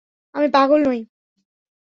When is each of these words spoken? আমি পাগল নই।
আমি 0.35 0.47
পাগল 0.53 0.79
নই। 0.85 0.99